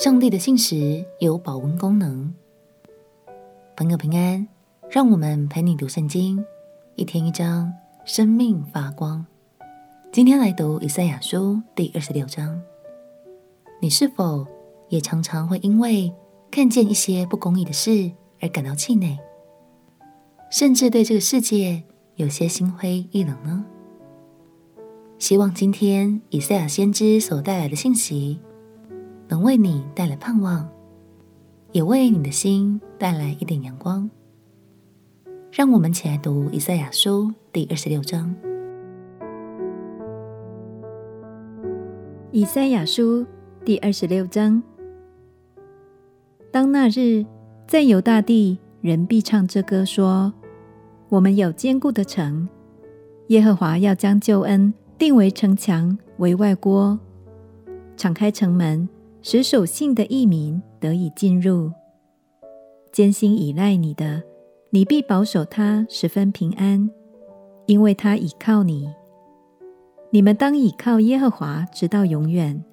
[0.00, 2.32] 上帝的信实有保温功能。
[3.76, 4.48] 朋友平安，
[4.88, 6.42] 让我们陪你读圣经，
[6.96, 7.70] 一天一章，
[8.06, 9.26] 生命发光。
[10.10, 12.58] 今天来读以赛亚书第二十六章。
[13.78, 14.46] 你是否
[14.88, 16.10] 也常常会因为
[16.50, 18.10] 看见一些不公义的事
[18.40, 19.18] 而感到气馁，
[20.50, 21.82] 甚至对这个世界
[22.14, 23.66] 有些心灰意冷呢？
[25.18, 28.40] 希望今天以赛亚先知所带来的信息，
[29.30, 30.68] 能为你带来盼望，
[31.70, 34.10] 也为你的心带来一点阳光。
[35.52, 38.34] 让我们起来读以赛亚书第二十六章。
[42.32, 43.24] 以赛亚书
[43.64, 44.60] 第二十六章：
[46.50, 47.24] 当那日，
[47.68, 50.32] 在犹大地，人必唱这歌说：
[51.08, 52.48] 我们有坚固的城，
[53.28, 56.98] 耶和华要将救恩定为城墙，为外郭，
[57.96, 58.88] 敞开城门。
[59.22, 61.70] 使守信的义民得以进入，
[62.90, 64.22] 坚心倚赖你的，
[64.70, 66.90] 你必保守他十分平安，
[67.66, 68.88] 因为他倚靠你。
[70.10, 72.64] 你们当倚靠耶和华直到永远，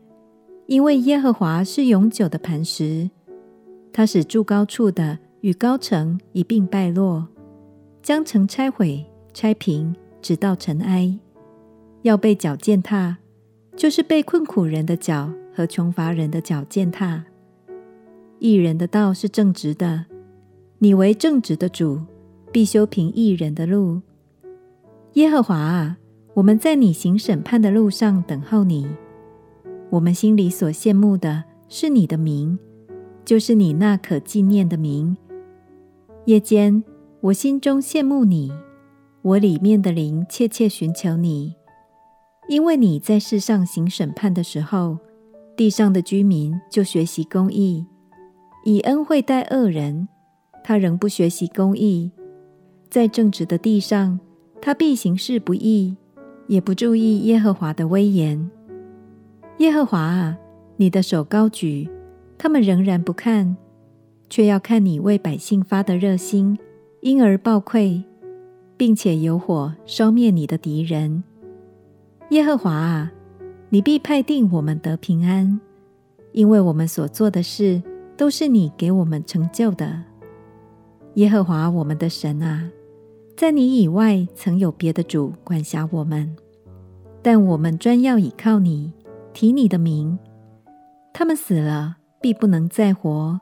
[0.68, 3.10] 因为耶和华是永久的磐石。
[3.92, 7.28] 他使住高处的与高城一并败落，
[8.02, 11.20] 将城拆毁、拆平，直到尘埃，
[12.04, 13.18] 要被脚践踏，
[13.76, 15.30] 就是被困苦人的脚。
[15.58, 17.26] 和穷乏人的脚践踏，
[18.38, 20.06] 义人的道是正直的。
[20.78, 22.00] 你为正直的主，
[22.52, 24.00] 必修平义人的路。
[25.14, 25.98] 耶和华啊，
[26.36, 28.88] 我们在你行审判的路上等候你。
[29.90, 32.60] 我们心里所羡慕的是你的名，
[33.26, 35.18] 就是你那可纪念的名。
[36.26, 36.84] 夜间，
[37.22, 38.52] 我心中羡慕你，
[39.24, 41.56] 我里面的灵切切寻求你，
[42.48, 45.00] 因为你在世上行审判的时候。
[45.58, 47.84] 地上的居民就学习公义，
[48.64, 50.08] 以恩惠待恶人。
[50.64, 52.12] 他仍不学习公义，
[52.92, 54.20] 在正直的地上，
[54.62, 55.98] 他必行事不义，
[56.46, 58.52] 也不注意耶和华的威严。
[59.58, 60.38] 耶和华啊，
[60.76, 61.90] 你的手高举，
[62.38, 63.58] 他们仍然不看，
[64.30, 66.60] 却要看你为百姓发的热心，
[67.02, 68.04] 因而报馈，
[68.78, 71.24] 并且有火烧灭你的敌人。
[72.30, 73.12] 耶和华啊。
[73.70, 75.60] 你必派定我们得平安，
[76.32, 77.84] 因为我们所做的事
[78.16, 80.04] 都是你给我们成就的。
[81.16, 82.70] 耶和华我们的神啊，
[83.36, 86.34] 在你以外曾有别的主管辖我们，
[87.22, 88.94] 但我们专要倚靠你，
[89.34, 90.18] 提你的名。
[91.12, 93.38] 他们死了，必不能再活；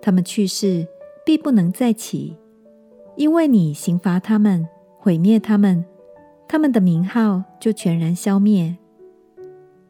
[0.00, 0.86] 他们去世，
[1.24, 2.36] 必不能再起，
[3.16, 4.68] 因为你刑罚他们，
[5.00, 5.84] 毁灭他们，
[6.46, 8.76] 他们的名号就全然消灭。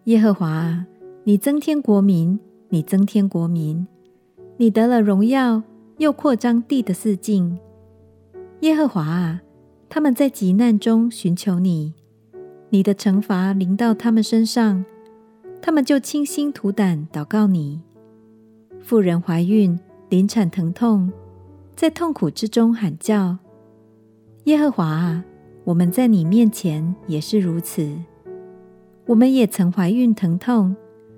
[0.06, 0.86] 耶和华啊，
[1.24, 3.84] 你增添国民，你增添国民，
[4.56, 5.64] 你得了荣耀，
[5.98, 7.58] 又扩张地的四境。
[8.60, 9.42] 耶和华啊，
[9.88, 11.92] 他们在急难中寻求你，
[12.70, 14.84] 你的惩罚临到他们身上，
[15.60, 17.80] 他们就倾心吐胆祷告你。
[18.80, 19.76] 妇人怀孕，
[20.08, 21.12] 临产疼痛，
[21.74, 23.38] 在痛苦之中喊叫。
[24.44, 25.24] 耶和华啊，
[25.64, 27.90] 我们在你面前也是如此。
[29.06, 30.74] 我们也曾怀孕疼痛，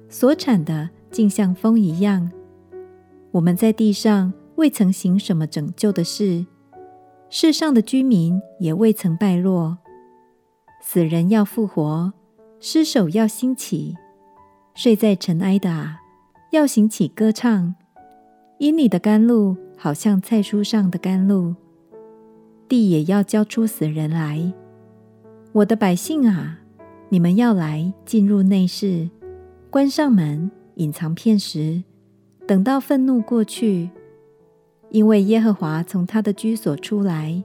[0.09, 2.31] 所产的竟像风一样。
[3.31, 6.44] 我们在地上未曾行什么拯救的事，
[7.31, 9.78] 世上的居民也未曾败落。
[10.82, 12.12] 死人要复活，
[12.60, 13.97] 尸首要兴起，
[14.75, 15.98] 睡在尘埃的啊，
[16.53, 17.75] 要行起歌唱。
[18.59, 21.54] 因你的甘露好像菜蔬上的甘露，
[22.69, 24.53] 地也要交出死人来。
[25.53, 26.59] 我的百姓啊！
[27.10, 29.08] 你们要来进入内室，
[29.70, 31.82] 关上门，隐藏片时，
[32.46, 33.88] 等到愤怒过去，
[34.91, 37.42] 因为耶和华从他的居所出来，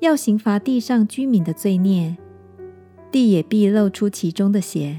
[0.00, 2.16] 要刑罚地上居民的罪孽，
[3.12, 4.98] 地也必露出其中的血，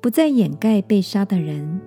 [0.00, 1.80] 不再掩盖被杀的人。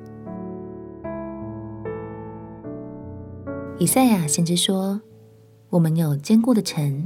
[3.77, 5.01] 以赛亚先知说
[5.69, 7.05] ：“我们有坚固的城，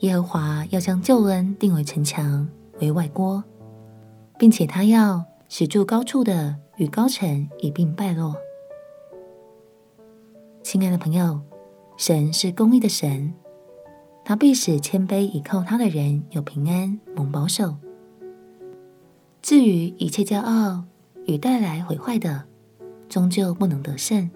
[0.00, 2.46] 耶和华要将救恩定为城墙。”
[2.80, 3.42] 为外郭，
[4.38, 8.34] 并且他要使住高处的与高层一并败落。
[10.62, 11.40] 亲爱的朋友，
[11.96, 13.32] 神是公义的神，
[14.24, 17.76] 他必使谦卑倚靠他的人有平安蒙保守。
[19.42, 20.84] 至于一切骄傲
[21.26, 22.44] 与带来毁坏的，
[23.08, 24.30] 终究不能得胜。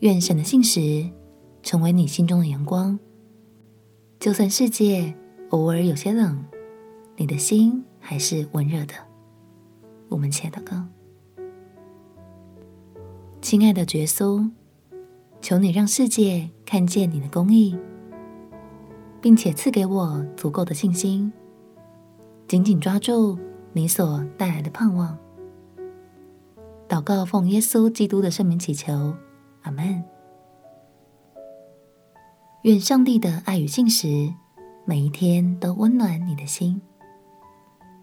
[0.00, 1.08] 愿神的信实
[1.62, 2.98] 成为你心中的阳光，
[4.18, 5.14] 就算世界
[5.50, 6.44] 偶尔有些冷。
[7.20, 8.94] 你的心还是温热的。
[10.08, 10.84] 我们且祷告。
[13.42, 14.48] 亲爱的耶稣，
[15.40, 17.76] 求你让世界看见你的公义，
[19.20, 21.32] 并且赐给我足够的信心，
[22.46, 23.36] 紧紧抓住
[23.72, 25.18] 你所带来的盼望。
[26.88, 29.12] 祷告奉耶稣基督的圣名祈求，
[29.62, 30.04] 阿门。
[32.62, 34.32] 愿上帝的爱与信实
[34.84, 36.80] 每一天都温暖你的心。